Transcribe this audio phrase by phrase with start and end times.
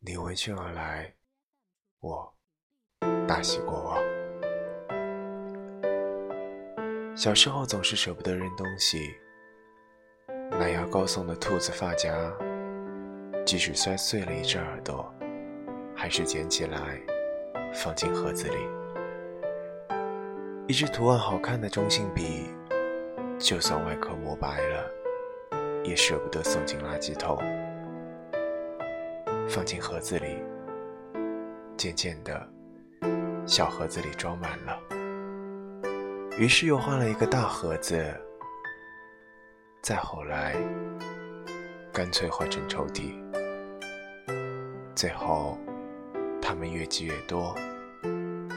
[0.00, 1.12] 你闻讯而来，
[1.98, 2.32] 我
[3.26, 4.00] 大喜过望。
[7.16, 9.16] 小时候总是舍不得扔东西，
[10.52, 12.14] 奶牙膏送的兔子发夹，
[13.44, 15.12] 即使摔碎了一只耳朵，
[15.96, 17.00] 还是捡起来
[17.74, 18.56] 放进盒子里。
[20.68, 22.48] 一支图案好看的中性笔，
[23.36, 24.88] 就算外壳磨白了，
[25.82, 27.36] 也舍不得送进垃圾桶。
[29.48, 30.42] 放进盒子里，
[31.74, 32.46] 渐渐的，
[33.46, 34.78] 小盒子里装满了。
[36.36, 38.14] 于是又换了一个大盒子，
[39.80, 40.54] 再后来，
[41.92, 43.14] 干脆换成抽屉。
[44.94, 45.58] 最后，
[46.42, 47.54] 它们越积越多，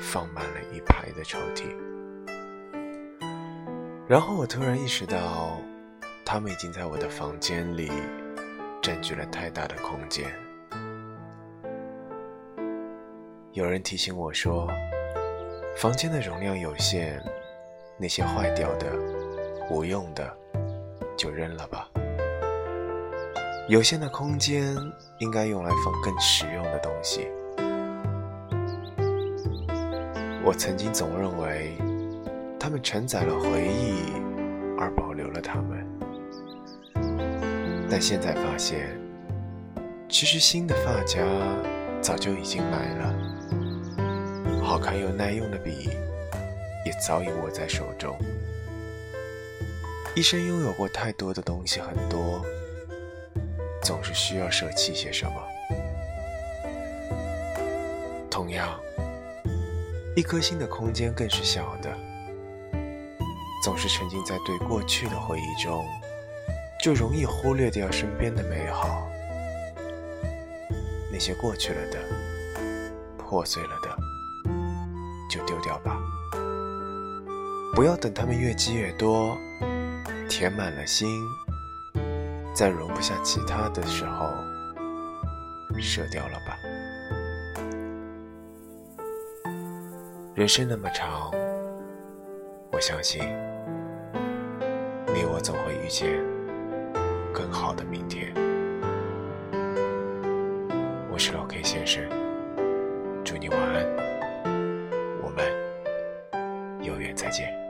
[0.02, 1.73] 放满了一排的抽屉。
[4.10, 5.58] 然后我突然意识到，
[6.26, 7.90] 它们已经在我的房间里
[8.82, 10.30] 占据了太大的空间。
[13.54, 14.66] 有人提醒我说，
[15.76, 17.21] 房间的容量有限，
[17.98, 18.90] 那些坏掉的、
[19.70, 20.34] 无用的，
[21.18, 21.90] 就扔了吧。
[23.68, 24.74] 有限的空间
[25.20, 27.27] 应该用来放更实用的东西。
[30.46, 31.76] 我曾经总认为，
[32.57, 34.13] 它们承载了回忆，
[34.79, 35.85] 而保留了它们。
[37.90, 38.98] 但现在发现，
[40.07, 41.22] 其实新的发夹
[41.99, 43.13] 早就已经来了。
[44.72, 45.90] 好看又耐用的笔，
[46.86, 48.18] 也早已握在手中。
[50.16, 52.41] 一生拥有过太多的东西，很多，
[53.84, 55.34] 总是需要舍弃些什么。
[58.30, 58.80] 同样，
[60.16, 61.94] 一颗心的空间更是小的，
[63.62, 65.85] 总是沉浸在对过去的回忆中，
[66.81, 69.06] 就容易忽略掉身边的美好。
[71.12, 72.00] 那些过去了的，
[73.18, 73.91] 破碎了的。
[75.31, 75.97] 就丢掉吧，
[77.73, 79.38] 不要等它们越积越多，
[80.28, 81.07] 填满了心，
[82.53, 84.29] 再容不下其他的时候，
[85.79, 86.57] 舍掉了吧。
[90.35, 91.31] 人生那么长，
[92.73, 93.22] 我相信
[95.13, 96.22] 你我总会遇见
[97.33, 98.33] 更好的明天。
[101.09, 102.03] 我是老 K 先生，
[107.31, 107.60] 见。